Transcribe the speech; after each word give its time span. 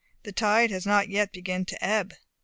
The 0.23 0.31
tide 0.31 0.71
has 0.71 0.83
not 0.87 1.09
yet 1.09 1.31
begun 1.31 1.63
to 1.65 1.85
ebb. 1.85 2.15